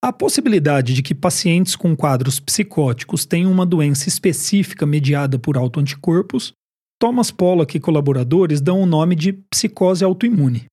A 0.03 0.11
possibilidade 0.11 0.93
de 0.93 1.01
que 1.01 1.15
pacientes 1.15 1.77
com 1.77 1.95
quadros 1.95 2.37
psicóticos 2.37 3.23
tenham 3.23 3.49
uma 3.49 3.65
doença 3.65 4.09
específica 4.09 4.85
mediada 4.85 5.39
por 5.39 5.55
autoanticorpos, 5.55 6.51
Thomas 6.99 7.31
Pollock 7.31 7.77
e 7.77 7.79
colaboradores 7.79 8.59
dão 8.59 8.81
o 8.81 8.85
nome 8.85 9.15
de 9.15 9.31
psicose 9.31 10.03
autoimune. 10.03 10.65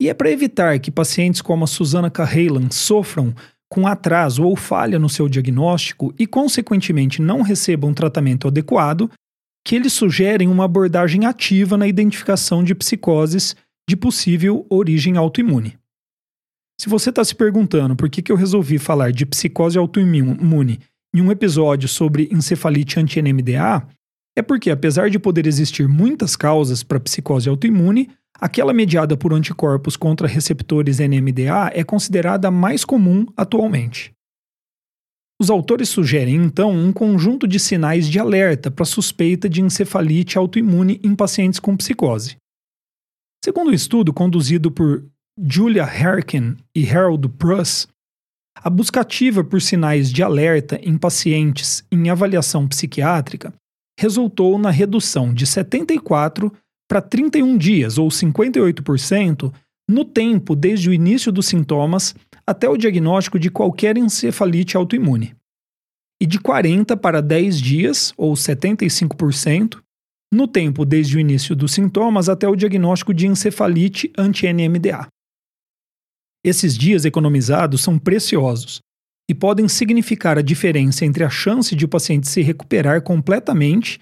E 0.00 0.08
é 0.08 0.14
para 0.14 0.30
evitar 0.30 0.78
que 0.78 0.92
pacientes 0.92 1.42
como 1.42 1.64
a 1.64 1.66
Susana 1.66 2.08
Cahalan 2.08 2.70
sofram 2.70 3.34
com 3.68 3.84
atraso 3.84 4.44
ou 4.44 4.54
falha 4.54 4.96
no 4.96 5.08
seu 5.08 5.28
diagnóstico 5.28 6.14
e, 6.16 6.24
consequentemente, 6.24 7.20
não 7.20 7.42
recebam 7.42 7.92
tratamento 7.92 8.46
adequado, 8.46 9.10
que 9.66 9.74
eles 9.74 9.92
sugerem 9.92 10.46
uma 10.46 10.66
abordagem 10.66 11.26
ativa 11.26 11.76
na 11.76 11.88
identificação 11.88 12.62
de 12.62 12.76
psicoses 12.76 13.56
de 13.90 13.96
possível 13.96 14.64
origem 14.70 15.16
autoimune. 15.16 15.81
Se 16.82 16.88
você 16.88 17.10
está 17.10 17.24
se 17.24 17.32
perguntando 17.32 17.94
por 17.94 18.10
que, 18.10 18.20
que 18.20 18.32
eu 18.32 18.34
resolvi 18.34 18.76
falar 18.76 19.12
de 19.12 19.24
psicose 19.24 19.78
autoimune 19.78 20.80
em 21.14 21.20
um 21.20 21.30
episódio 21.30 21.88
sobre 21.88 22.28
encefalite 22.32 22.98
anti-NMDA, 22.98 23.86
é 24.36 24.42
porque, 24.42 24.68
apesar 24.68 25.08
de 25.08 25.16
poder 25.16 25.46
existir 25.46 25.86
muitas 25.86 26.34
causas 26.34 26.82
para 26.82 26.98
psicose 26.98 27.48
autoimune, 27.48 28.10
aquela 28.34 28.72
mediada 28.72 29.16
por 29.16 29.32
anticorpos 29.32 29.96
contra 29.96 30.26
receptores 30.26 30.98
NMDA 30.98 31.70
é 31.72 31.84
considerada 31.84 32.48
a 32.48 32.50
mais 32.50 32.84
comum 32.84 33.26
atualmente. 33.36 34.12
Os 35.40 35.50
autores 35.50 35.88
sugerem, 35.88 36.34
então, 36.34 36.72
um 36.72 36.92
conjunto 36.92 37.46
de 37.46 37.60
sinais 37.60 38.08
de 38.08 38.18
alerta 38.18 38.72
para 38.72 38.84
suspeita 38.84 39.48
de 39.48 39.62
encefalite 39.62 40.36
autoimune 40.36 40.98
em 41.04 41.14
pacientes 41.14 41.60
com 41.60 41.76
psicose. 41.76 42.38
Segundo 43.44 43.70
um 43.70 43.74
estudo 43.74 44.12
conduzido 44.12 44.68
por 44.68 45.11
Julia 45.38 45.84
Herkin 45.84 46.56
e 46.74 46.88
Harold 46.88 47.26
Pruss, 47.30 47.88
a 48.54 48.68
busca 48.68 49.00
ativa 49.00 49.42
por 49.42 49.62
sinais 49.62 50.12
de 50.12 50.22
alerta 50.22 50.78
em 50.82 50.98
pacientes 50.98 51.82
em 51.90 52.10
avaliação 52.10 52.68
psiquiátrica 52.68 53.52
resultou 53.98 54.58
na 54.58 54.70
redução 54.70 55.32
de 55.32 55.46
74 55.46 56.52
para 56.88 57.00
31 57.00 57.56
dias, 57.56 57.96
ou 57.96 58.08
58%, 58.08 59.52
no 59.88 60.04
tempo 60.04 60.54
desde 60.54 60.90
o 60.90 60.92
início 60.92 61.32
dos 61.32 61.46
sintomas 61.46 62.14
até 62.46 62.68
o 62.68 62.76
diagnóstico 62.76 63.38
de 63.38 63.50
qualquer 63.50 63.96
encefalite 63.96 64.76
autoimune, 64.76 65.34
e 66.20 66.26
de 66.26 66.38
40 66.38 66.96
para 66.96 67.22
10 67.22 67.60
dias, 67.60 68.12
ou 68.16 68.34
75%, 68.34 69.80
no 70.32 70.46
tempo 70.46 70.84
desde 70.84 71.16
o 71.16 71.20
início 71.20 71.56
dos 71.56 71.72
sintomas 71.72 72.28
até 72.28 72.48
o 72.48 72.56
diagnóstico 72.56 73.14
de 73.14 73.26
encefalite 73.26 74.12
anti-NMDA. 74.18 75.11
Esses 76.44 76.76
dias 76.76 77.04
economizados 77.04 77.80
são 77.82 77.98
preciosos 77.98 78.80
e 79.30 79.34
podem 79.34 79.68
significar 79.68 80.36
a 80.36 80.42
diferença 80.42 81.04
entre 81.04 81.22
a 81.22 81.30
chance 81.30 81.74
de 81.76 81.84
o 81.84 81.88
paciente 81.88 82.28
se 82.28 82.42
recuperar 82.42 83.02
completamente 83.02 84.00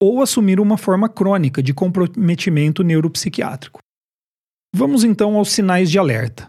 ou 0.00 0.22
assumir 0.22 0.60
uma 0.60 0.76
forma 0.76 1.08
crônica 1.08 1.62
de 1.62 1.74
comprometimento 1.74 2.82
neuropsiquiátrico. 2.82 3.80
Vamos 4.74 5.04
então 5.04 5.36
aos 5.36 5.50
sinais 5.50 5.90
de 5.90 5.98
alerta. 5.98 6.46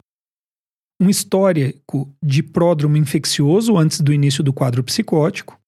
Um 1.02 1.10
histórico 1.10 2.16
de 2.24 2.42
pródromo 2.42 2.96
infeccioso 2.96 3.78
antes 3.78 4.00
do 4.00 4.14
início 4.14 4.44
do 4.44 4.54
quadro 4.54 4.84
psicótico, 4.84 5.60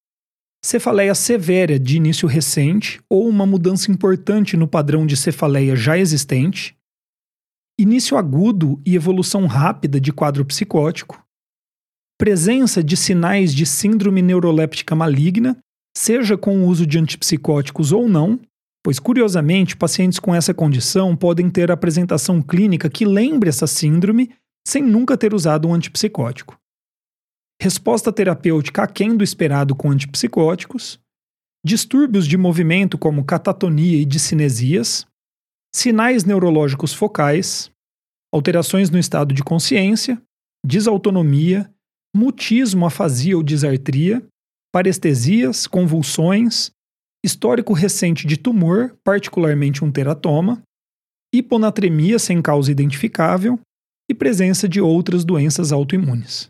cefaleia 0.64 1.14
severa 1.14 1.78
de 1.78 1.96
início 1.96 2.26
recente 2.26 3.00
ou 3.10 3.28
uma 3.28 3.44
mudança 3.44 3.90
importante 3.90 4.56
no 4.56 4.66
padrão 4.66 5.06
de 5.06 5.16
cefaleia 5.16 5.76
já 5.76 5.98
existente, 5.98 6.76
início 7.78 8.16
agudo 8.16 8.80
e 8.86 8.94
evolução 8.94 9.46
rápida 9.46 10.00
de 10.00 10.12
quadro 10.12 10.44
psicótico, 10.44 11.22
presença 12.18 12.82
de 12.82 12.96
sinais 12.96 13.54
de 13.54 13.66
síndrome 13.66 14.22
neuroléptica 14.22 14.94
maligna, 14.94 15.58
seja 15.96 16.36
com 16.36 16.60
o 16.60 16.66
uso 16.66 16.86
de 16.86 16.98
antipsicóticos 16.98 17.92
ou 17.92 18.08
não, 18.08 18.40
pois 18.82 18.98
curiosamente 18.98 19.76
pacientes 19.76 20.18
com 20.18 20.34
essa 20.34 20.54
condição 20.54 21.16
podem 21.16 21.50
ter 21.50 21.70
apresentação 21.70 22.40
clínica 22.40 22.88
que 22.88 23.04
lembre 23.04 23.48
essa 23.48 23.66
síndrome 23.66 24.32
sem 24.66 24.82
nunca 24.82 25.16
ter 25.16 25.34
usado 25.34 25.68
um 25.68 25.74
antipsicótico. 25.74 26.58
Resposta 27.60 28.12
terapêutica 28.12 28.82
aquém 28.82 29.16
do 29.16 29.24
esperado 29.24 29.74
com 29.74 29.90
antipsicóticos, 29.90 30.98
distúrbios 31.64 32.26
de 32.26 32.36
movimento 32.36 32.96
como 32.96 33.24
catatonia 33.24 33.98
e 33.98 34.04
discinesias, 34.04 35.06
sinais 35.74 36.24
neurológicos 36.24 36.92
focais, 36.92 37.70
alterações 38.32 38.90
no 38.90 38.98
estado 38.98 39.34
de 39.34 39.42
consciência, 39.42 40.20
desautonomia, 40.64 41.72
mutismo, 42.14 42.86
afasia 42.86 43.36
ou 43.36 43.42
disartria, 43.42 44.26
parestesias, 44.72 45.66
convulsões, 45.66 46.70
histórico 47.24 47.72
recente 47.72 48.26
de 48.26 48.36
tumor, 48.36 48.96
particularmente 49.04 49.84
um 49.84 49.90
teratoma, 49.90 50.62
hiponatremia 51.34 52.18
sem 52.18 52.40
causa 52.40 52.70
identificável 52.70 53.58
e 54.10 54.14
presença 54.14 54.68
de 54.68 54.80
outras 54.80 55.24
doenças 55.24 55.72
autoimunes. 55.72 56.48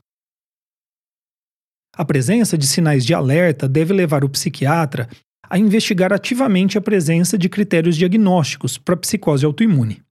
A 1.97 2.05
presença 2.05 2.59
de 2.59 2.67
sinais 2.67 3.07
de 3.07 3.15
alerta 3.15 3.67
deve 3.67 3.95
levar 3.95 4.23
o 4.23 4.29
psiquiatra 4.29 5.09
a 5.49 5.59
investigar 5.59 6.12
ativamente 6.12 6.76
a 6.76 6.81
presença 6.81 7.37
de 7.38 7.49
critérios 7.49 7.97
diagnósticos 7.97 8.79
para 8.79 8.97
psicose 8.97 9.45
autoimune. 9.45 10.03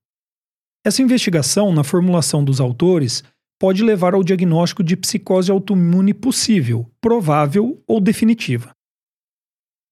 Essa 0.85 1.01
investigação, 1.01 1.73
na 1.73 1.83
formulação 1.83 2.43
dos 2.43 2.61
autores, 2.61 3.23
pode 3.59 3.83
levar 3.83 4.13
ao 4.13 4.23
diagnóstico 4.23 4.83
de 4.83 4.95
psicose 4.95 5.51
autoimune 5.51 6.13
possível, 6.13 6.89
provável 7.01 7.81
ou 7.87 7.99
definitiva. 7.99 8.71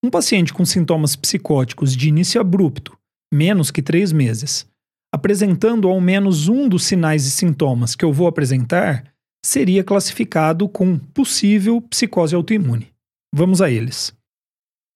Um 0.04 0.10
paciente 0.10 0.54
com 0.54 0.66
sintomas 0.66 1.16
psicóticos 1.16 1.96
de 1.96 2.10
início 2.10 2.40
abrupto, 2.40 2.98
menos 3.34 3.72
que 3.72 3.82
três 3.82 4.12
meses, 4.12 4.68
apresentando 5.14 5.88
ao 5.88 6.02
menos 6.02 6.48
um 6.48 6.68
dos 6.68 6.84
sinais 6.84 7.26
e 7.26 7.32
sintomas 7.32 7.96
que 7.96 8.04
eu 8.04 8.12
vou 8.12 8.28
apresentar, 8.28 9.04
seria 9.46 9.84
classificado 9.84 10.68
com 10.68 10.98
possível 10.98 11.82
psicose 11.82 12.36
autoimune. 12.36 12.92
Vamos 13.34 13.62
a 13.62 13.70
eles. 13.72 14.14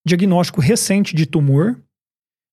Diagnóstico 0.07 0.61
recente 0.61 1.13
de 1.13 1.25
tumor, 1.25 1.83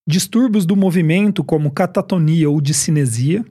distúrbios 0.09 0.67
do 0.67 0.75
movimento 0.75 1.45
como 1.45 1.71
catatonia 1.71 2.51
ou 2.51 2.61
discinesia, 2.61 3.45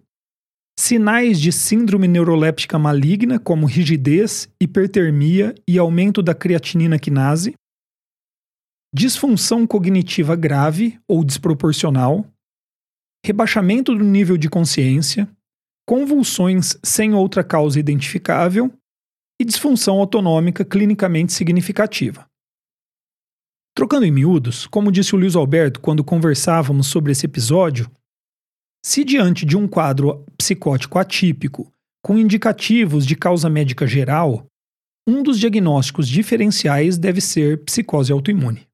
sinais 0.77 1.39
de 1.39 1.53
síndrome 1.53 2.05
neuroléptica 2.05 2.77
maligna 2.77 3.39
como 3.39 3.65
rigidez, 3.65 4.49
hipertermia 4.59 5.55
e 5.65 5.79
aumento 5.79 6.21
da 6.21 6.35
creatinina 6.35 6.99
quinase, 6.99 7.53
disfunção 8.93 9.65
cognitiva 9.65 10.35
grave 10.35 10.99
ou 11.07 11.23
desproporcional, 11.23 12.29
rebaixamento 13.25 13.95
do 13.95 14.03
nível 14.03 14.35
de 14.35 14.49
consciência, 14.49 15.29
convulsões 15.87 16.77
sem 16.83 17.13
outra 17.13 17.41
causa 17.41 17.79
identificável 17.79 18.69
e 19.41 19.45
disfunção 19.45 19.99
autonômica 19.99 20.65
clinicamente 20.65 21.31
significativa. 21.31 22.27
Trocando 23.75 24.05
em 24.05 24.11
miúdos, 24.11 24.67
como 24.67 24.91
disse 24.91 25.15
o 25.15 25.17
Luiz 25.17 25.35
Alberto 25.35 25.79
quando 25.79 26.03
conversávamos 26.03 26.87
sobre 26.87 27.11
esse 27.11 27.25
episódio, 27.25 27.89
se 28.85 29.03
diante 29.03 29.45
de 29.45 29.57
um 29.57 29.67
quadro 29.67 30.25
psicótico 30.37 30.99
atípico, 30.99 31.71
com 32.03 32.17
indicativos 32.17 33.05
de 33.05 33.15
causa 33.15 33.49
médica 33.49 33.87
geral, 33.87 34.45
um 35.07 35.23
dos 35.23 35.39
diagnósticos 35.39 36.07
diferenciais 36.07 36.97
deve 36.97 37.19
ser 37.19 37.63
psicose 37.63 38.11
autoimune. 38.11 38.67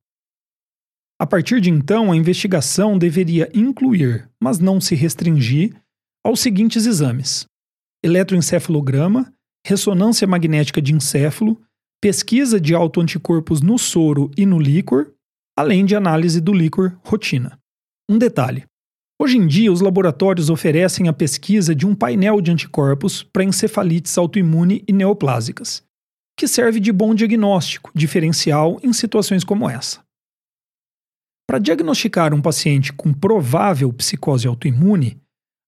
A 1.21 1.25
partir 1.25 1.61
de 1.61 1.69
então, 1.69 2.11
a 2.11 2.15
investigação 2.15 2.97
deveria 2.97 3.49
incluir, 3.53 4.29
mas 4.41 4.59
não 4.59 4.81
se 4.81 4.95
restringir, 4.95 5.75
aos 6.25 6.39
seguintes 6.39 6.85
exames: 6.85 7.45
eletroencefalograma, 8.03 9.33
ressonância 9.65 10.27
magnética 10.27 10.81
de 10.81 10.93
encéfalo, 10.93 11.61
pesquisa 12.01 12.59
de 12.59 12.73
autoanticorpos 12.73 13.61
no 13.61 13.77
soro 13.77 14.31
e 14.37 14.45
no 14.45 14.57
líquor, 14.57 15.13
além 15.57 15.85
de 15.85 15.95
análise 15.95 16.39
do 16.39 16.53
líquor 16.53 16.97
rotina. 17.03 17.59
Um 18.09 18.17
detalhe: 18.17 18.63
hoje 19.21 19.37
em 19.37 19.45
dia, 19.45 19.71
os 19.71 19.81
laboratórios 19.81 20.49
oferecem 20.49 21.07
a 21.07 21.13
pesquisa 21.13 21.75
de 21.75 21.85
um 21.85 21.93
painel 21.93 22.41
de 22.41 22.51
anticorpos 22.51 23.23
para 23.23 23.43
encefalites 23.43 24.17
autoimune 24.17 24.83
e 24.87 24.93
neoplásicas, 24.93 25.83
que 26.37 26.47
serve 26.47 26.79
de 26.79 26.91
bom 26.91 27.13
diagnóstico 27.13 27.91
diferencial 27.93 28.79
em 28.81 28.93
situações 28.93 29.43
como 29.43 29.69
essa. 29.69 30.01
Para 31.45 31.59
diagnosticar 31.59 32.33
um 32.33 32.41
paciente 32.41 32.93
com 32.93 33.11
provável 33.11 33.91
psicose 33.91 34.47
autoimune, 34.47 35.19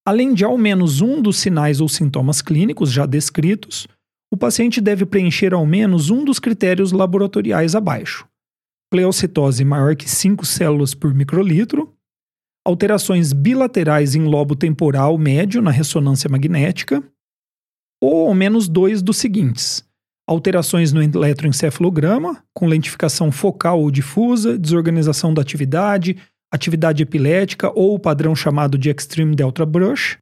além 0.06 0.32
de 0.32 0.44
ao 0.44 0.56
menos 0.56 1.00
um 1.00 1.20
dos 1.20 1.38
sinais 1.38 1.80
ou 1.80 1.88
sintomas 1.88 2.40
clínicos 2.40 2.90
já 2.90 3.04
descritos, 3.04 3.86
o 4.32 4.36
paciente 4.36 4.80
deve 4.80 5.04
preencher 5.04 5.52
ao 5.52 5.66
menos 5.66 6.08
um 6.08 6.24
dos 6.24 6.38
critérios 6.38 6.90
laboratoriais 6.90 7.74
abaixo: 7.74 8.26
pleocitose 8.90 9.62
maior 9.62 9.94
que 9.94 10.08
5 10.08 10.46
células 10.46 10.94
por 10.94 11.12
microlitro, 11.12 11.92
alterações 12.66 13.34
bilaterais 13.34 14.14
em 14.14 14.24
lobo 14.24 14.56
temporal 14.56 15.18
médio 15.18 15.60
na 15.60 15.70
ressonância 15.70 16.30
magnética, 16.30 17.04
ou 18.02 18.28
ao 18.28 18.34
menos 18.34 18.70
dois 18.70 19.02
dos 19.02 19.18
seguintes: 19.18 19.84
alterações 20.26 20.94
no 20.94 21.02
eletroencefalograma, 21.02 22.42
com 22.54 22.66
lentificação 22.66 23.30
focal 23.30 23.82
ou 23.82 23.90
difusa, 23.90 24.58
desorganização 24.58 25.34
da 25.34 25.42
atividade, 25.42 26.16
atividade 26.50 27.02
epilética 27.02 27.70
ou 27.78 27.94
o 27.94 27.98
padrão 27.98 28.34
chamado 28.34 28.78
de 28.78 28.88
Extreme 28.88 29.36
Delta 29.36 29.66
Brush, 29.66 30.21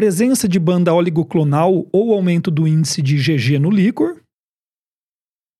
presença 0.00 0.48
de 0.48 0.58
banda 0.58 0.94
oligoclonal 0.94 1.86
ou 1.92 2.14
aumento 2.14 2.50
do 2.50 2.66
índice 2.66 3.02
de 3.02 3.16
IgG 3.16 3.58
no 3.58 3.68
líquor, 3.68 4.18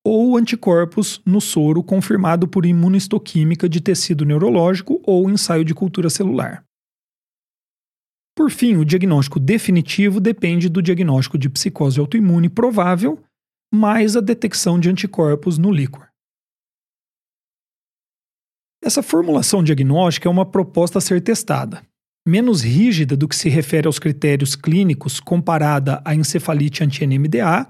ou 0.03 0.35
anticorpos 0.35 1.20
no 1.26 1.42
soro 1.42 1.85
confirmado 1.85 2.48
por 2.48 2.64
imunohistoquímica 2.64 3.68
de 3.68 3.83
tecido 3.83 4.24
neurológico 4.24 4.98
ou 5.05 5.29
ensaio 5.29 5.62
de 5.62 5.74
cultura 5.74 6.09
celular. 6.09 6.64
Por 8.35 8.50
fim, 8.50 8.76
o 8.76 8.85
diagnóstico 8.87 9.38
definitivo 9.38 10.18
depende 10.18 10.70
do 10.70 10.81
diagnóstico 10.81 11.37
de 11.37 11.50
psicose 11.50 12.00
autoimune 12.00 12.48
provável, 12.48 13.22
mais 13.70 14.16
a 14.16 14.22
detecção 14.22 14.81
de 14.81 14.88
anticorpos 14.88 15.59
no 15.59 15.70
líquor. 15.70 16.09
Essa 18.83 19.03
formulação 19.03 19.62
diagnóstica 19.62 20.26
é 20.26 20.33
uma 20.33 20.50
proposta 20.50 20.96
a 20.96 21.03
ser 21.03 21.20
testada 21.20 21.89
menos 22.30 22.62
rígida 22.62 23.16
do 23.16 23.26
que 23.26 23.34
se 23.34 23.48
refere 23.48 23.88
aos 23.88 23.98
critérios 23.98 24.54
clínicos 24.54 25.18
comparada 25.18 26.00
à 26.04 26.14
encefalite 26.14 26.84
anti-NMDA, 26.84 27.66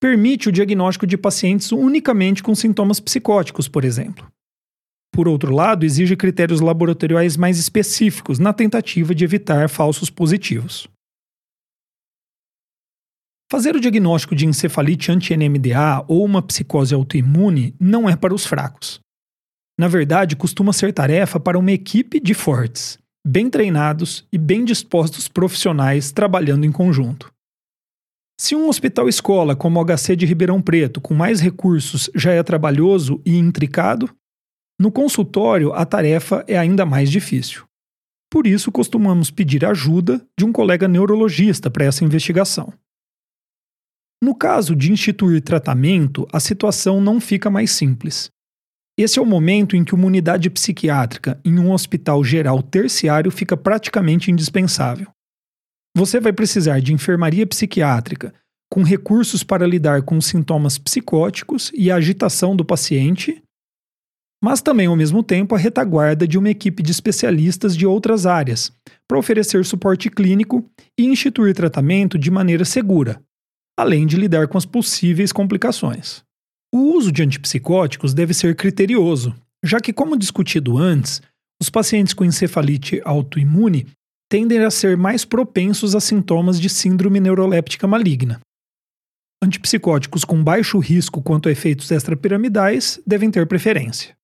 permite 0.00 0.48
o 0.48 0.52
diagnóstico 0.52 1.04
de 1.04 1.18
pacientes 1.18 1.72
unicamente 1.72 2.40
com 2.42 2.54
sintomas 2.54 3.00
psicóticos, 3.00 3.66
por 3.66 3.84
exemplo. 3.84 4.30
Por 5.12 5.26
outro 5.26 5.52
lado, 5.52 5.84
exige 5.84 6.14
critérios 6.14 6.60
laboratoriais 6.60 7.36
mais 7.36 7.58
específicos 7.58 8.38
na 8.38 8.52
tentativa 8.52 9.12
de 9.12 9.24
evitar 9.24 9.68
falsos 9.68 10.08
positivos. 10.08 10.86
Fazer 13.50 13.74
o 13.74 13.80
diagnóstico 13.80 14.36
de 14.36 14.46
encefalite 14.46 15.10
anti-NMDA 15.10 16.04
ou 16.06 16.24
uma 16.24 16.42
psicose 16.42 16.94
autoimune 16.94 17.74
não 17.80 18.08
é 18.08 18.14
para 18.14 18.34
os 18.34 18.46
fracos. 18.46 19.00
Na 19.80 19.88
verdade, 19.88 20.36
costuma 20.36 20.72
ser 20.72 20.92
tarefa 20.92 21.40
para 21.40 21.58
uma 21.58 21.72
equipe 21.72 22.20
de 22.20 22.34
fortes 22.34 22.98
bem 23.28 23.50
treinados 23.50 24.26
e 24.32 24.38
bem 24.38 24.64
dispostos 24.64 25.28
profissionais 25.28 26.10
trabalhando 26.10 26.64
em 26.64 26.72
conjunto. 26.72 27.30
Se 28.40 28.56
um 28.56 28.70
hospital 28.70 29.06
escola 29.06 29.54
como 29.54 29.78
o 29.78 29.84
HC 29.84 30.16
de 30.16 30.24
Ribeirão 30.24 30.62
Preto, 30.62 30.98
com 30.98 31.12
mais 31.12 31.38
recursos, 31.38 32.08
já 32.14 32.32
é 32.32 32.42
trabalhoso 32.42 33.20
e 33.26 33.36
intricado, 33.36 34.08
no 34.80 34.90
consultório 34.90 35.74
a 35.74 35.84
tarefa 35.84 36.42
é 36.48 36.56
ainda 36.56 36.86
mais 36.86 37.10
difícil. 37.10 37.64
Por 38.30 38.46
isso, 38.46 38.72
costumamos 38.72 39.30
pedir 39.30 39.62
ajuda 39.62 40.26
de 40.38 40.46
um 40.46 40.52
colega 40.52 40.88
neurologista 40.88 41.70
para 41.70 41.84
essa 41.84 42.04
investigação. 42.04 42.72
No 44.22 44.34
caso 44.34 44.74
de 44.74 44.90
instituir 44.90 45.42
tratamento, 45.42 46.26
a 46.32 46.40
situação 46.40 46.98
não 46.98 47.20
fica 47.20 47.50
mais 47.50 47.72
simples. 47.72 48.30
Esse 48.98 49.20
é 49.20 49.22
o 49.22 49.26
momento 49.26 49.76
em 49.76 49.84
que 49.84 49.94
uma 49.94 50.06
unidade 50.06 50.50
psiquiátrica 50.50 51.40
em 51.44 51.56
um 51.56 51.70
hospital 51.70 52.24
geral 52.24 52.60
terciário 52.60 53.30
fica 53.30 53.56
praticamente 53.56 54.28
indispensável. 54.28 55.06
Você 55.96 56.18
vai 56.18 56.32
precisar 56.32 56.80
de 56.80 56.92
enfermaria 56.92 57.46
psiquiátrica, 57.46 58.34
com 58.68 58.82
recursos 58.82 59.44
para 59.44 59.68
lidar 59.68 60.02
com 60.02 60.18
os 60.18 60.26
sintomas 60.26 60.78
psicóticos 60.78 61.70
e 61.74 61.92
a 61.92 61.94
agitação 61.94 62.56
do 62.56 62.64
paciente, 62.64 63.40
mas 64.42 64.60
também, 64.60 64.88
ao 64.88 64.96
mesmo 64.96 65.22
tempo, 65.22 65.54
a 65.54 65.58
retaguarda 65.58 66.26
de 66.26 66.36
uma 66.36 66.50
equipe 66.50 66.82
de 66.82 66.90
especialistas 66.90 67.76
de 67.76 67.86
outras 67.86 68.26
áreas, 68.26 68.72
para 69.06 69.18
oferecer 69.18 69.64
suporte 69.64 70.10
clínico 70.10 70.68
e 70.98 71.06
instituir 71.06 71.54
tratamento 71.54 72.18
de 72.18 72.32
maneira 72.32 72.64
segura, 72.64 73.22
além 73.78 74.06
de 74.06 74.16
lidar 74.16 74.48
com 74.48 74.58
as 74.58 74.66
possíveis 74.66 75.32
complicações. 75.32 76.26
O 76.72 76.96
uso 76.96 77.10
de 77.10 77.22
antipsicóticos 77.22 78.12
deve 78.12 78.34
ser 78.34 78.54
criterioso, 78.54 79.34
já 79.64 79.80
que, 79.80 79.92
como 79.92 80.18
discutido 80.18 80.76
antes, 80.76 81.22
os 81.60 81.70
pacientes 81.70 82.12
com 82.12 82.24
encefalite 82.24 83.00
autoimune 83.04 83.86
tendem 84.30 84.58
a 84.60 84.70
ser 84.70 84.96
mais 84.96 85.24
propensos 85.24 85.94
a 85.94 86.00
sintomas 86.00 86.60
de 86.60 86.68
síndrome 86.68 87.18
neuroléptica 87.18 87.86
maligna. 87.86 88.40
Antipsicóticos 89.42 90.24
com 90.24 90.42
baixo 90.42 90.78
risco 90.78 91.22
quanto 91.22 91.48
a 91.48 91.52
efeitos 91.52 91.90
extrapiramidais 91.90 93.00
devem 93.06 93.30
ter 93.30 93.46
preferência. 93.46 94.16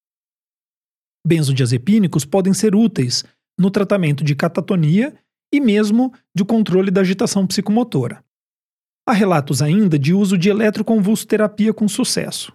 Benzodiazepínicos 1.26 2.24
podem 2.24 2.52
ser 2.52 2.74
úteis 2.74 3.24
no 3.59 3.70
tratamento 3.70 4.22
de 4.22 4.35
catatonia 4.35 5.14
e 5.52 5.61
mesmo 5.61 6.12
de 6.37 6.44
controle 6.44 6.90
da 6.90 7.00
agitação 7.00 7.46
psicomotora. 7.46 8.22
Há 9.07 9.12
relatos 9.12 9.61
ainda 9.61 9.99
de 9.99 10.14
uso 10.14 10.38
de 10.38 10.49
eletroconvulsoterapia 10.49 11.75
com 11.75 11.87
sucesso. 11.87 12.53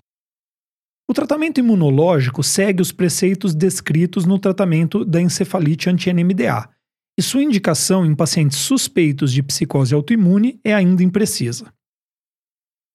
O 1.08 1.14
tratamento 1.14 1.60
imunológico 1.60 2.44
segue 2.44 2.82
os 2.82 2.92
preceitos 2.92 3.54
descritos 3.54 4.26
no 4.26 4.40
tratamento 4.40 5.06
da 5.06 5.22
encefalite 5.22 5.90
anti-NMDA 5.90 6.70
e 7.18 7.22
sua 7.22 7.44
indicação 7.44 8.06
em 8.06 8.16
pacientes 8.16 8.58
suspeitos 8.58 9.34
de 9.34 9.44
psicose 9.44 9.94
autoimune 9.94 10.60
é 10.64 10.74
ainda 10.74 11.04
imprecisa. 11.04 11.74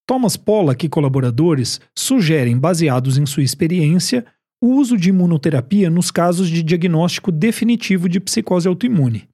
Thomas 0.06 0.36
Pollack 0.36 0.84
e 0.84 0.88
colaboradores 0.88 1.80
sugerem, 1.96 2.58
baseados 2.58 3.18
em 3.18 3.26
sua 3.26 3.42
experiência, 3.42 4.24
o 4.62 4.76
uso 4.76 4.96
de 4.96 5.10
imunoterapia 5.10 5.90
nos 5.90 6.10
casos 6.10 6.48
de 6.48 6.62
diagnóstico 6.62 7.30
definitivo 7.30 8.08
de 8.08 8.18
psicose 8.18 8.66
autoimune, 8.66 9.28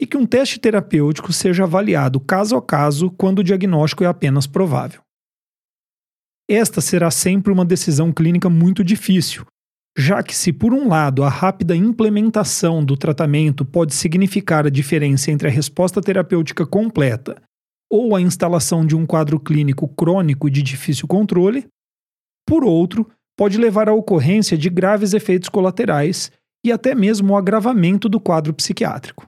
e 0.00 0.06
que 0.06 0.16
um 0.16 0.26
teste 0.26 0.58
terapêutico 0.58 1.32
seja 1.32 1.64
avaliado 1.64 2.18
caso 2.20 2.56
a 2.56 2.62
caso 2.62 3.10
quando 3.10 3.38
o 3.38 3.44
diagnóstico 3.44 4.04
é 4.04 4.06
apenas 4.06 4.46
provável. 4.46 5.00
Esta 6.48 6.80
será 6.80 7.10
sempre 7.10 7.52
uma 7.52 7.64
decisão 7.64 8.12
clínica 8.12 8.50
muito 8.50 8.84
difícil, 8.84 9.46
já 9.96 10.22
que, 10.22 10.34
se 10.34 10.52
por 10.52 10.74
um 10.74 10.88
lado 10.88 11.22
a 11.22 11.28
rápida 11.28 11.74
implementação 11.74 12.84
do 12.84 12.96
tratamento 12.96 13.64
pode 13.64 13.94
significar 13.94 14.66
a 14.66 14.70
diferença 14.70 15.30
entre 15.30 15.48
a 15.48 15.50
resposta 15.50 16.00
terapêutica 16.00 16.66
completa 16.66 17.40
ou 17.90 18.14
a 18.14 18.20
instalação 18.20 18.84
de 18.84 18.96
um 18.96 19.06
quadro 19.06 19.38
clínico 19.38 19.86
crônico 19.88 20.50
de 20.50 20.62
difícil 20.62 21.06
controle, 21.06 21.66
por 22.46 22.64
outro, 22.64 23.10
pode 23.36 23.56
levar 23.56 23.88
à 23.88 23.94
ocorrência 23.94 24.58
de 24.58 24.68
graves 24.68 25.14
efeitos 25.14 25.48
colaterais 25.48 26.30
e 26.64 26.72
até 26.72 26.94
mesmo 26.94 27.32
o 27.32 27.36
agravamento 27.36 28.08
do 28.08 28.20
quadro 28.20 28.52
psiquiátrico. 28.52 29.26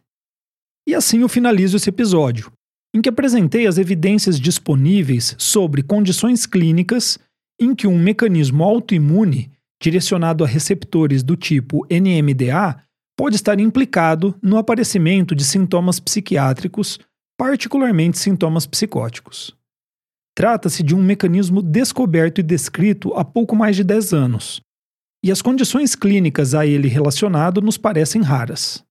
E 0.87 0.94
assim 0.94 1.20
eu 1.20 1.29
finalizo 1.29 1.77
esse 1.77 1.88
episódio, 1.88 2.53
em 2.94 3.03
que 3.03 3.09
apresentei 3.09 3.66
as 3.66 3.77
evidências 3.77 4.38
disponíveis 4.38 5.35
sobre 5.38 5.83
condições 5.83 6.46
clínicas 6.46 7.18
em 7.61 7.75
que 7.75 7.87
um 7.87 7.99
mecanismo 7.99 8.62
autoimune 8.62 9.51
direcionado 9.83 10.44
a 10.44 10.46
receptores 10.46 11.22
do 11.22 11.37
tipo 11.37 11.87
NMDA 11.90 12.83
pode 13.16 13.37
estar 13.37 13.59
implicado 13.59 14.35
no 14.42 14.59
aparecimento 14.59 15.35
de 15.35 15.44
sintomas 15.44 15.99
psiquiátricos, 15.99 16.99
particularmente 17.38 18.18
sintomas 18.18 18.66
psicóticos. 18.66 19.55
Trata-se 20.35 20.83
de 20.83 20.94
um 20.94 21.03
mecanismo 21.03 21.62
descoberto 21.62 22.40
e 22.40 22.42
descrito 22.42 23.14
há 23.14 23.25
pouco 23.25 23.57
mais 23.57 23.75
de 23.75 23.83
10 23.83 24.12
anos, 24.12 24.61
e 25.25 25.33
as 25.33 25.40
condições 25.40 25.94
clínicas 25.94 26.55
a 26.55 26.66
ele 26.66 26.88
relacionado 26.88 27.62
nos 27.62 27.79
parecem 27.79 28.20
raras. 28.20 28.86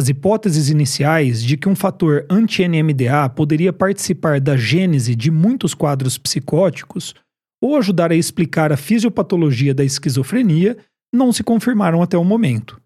As 0.00 0.08
hipóteses 0.08 0.70
iniciais 0.70 1.42
de 1.42 1.58
que 1.58 1.68
um 1.68 1.76
fator 1.76 2.24
anti-NMDA 2.30 3.28
poderia 3.28 3.70
participar 3.70 4.40
da 4.40 4.56
gênese 4.56 5.14
de 5.14 5.30
muitos 5.30 5.74
quadros 5.74 6.16
psicóticos 6.16 7.14
ou 7.62 7.76
ajudar 7.76 8.10
a 8.10 8.14
explicar 8.14 8.72
a 8.72 8.78
fisiopatologia 8.78 9.74
da 9.74 9.84
esquizofrenia 9.84 10.78
não 11.12 11.34
se 11.34 11.44
confirmaram 11.44 12.00
até 12.00 12.16
o 12.16 12.24
momento. 12.24 12.80